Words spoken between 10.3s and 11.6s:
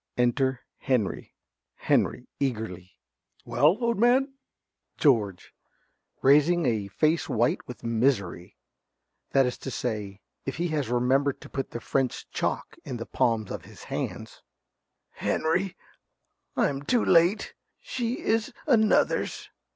if he has remembered to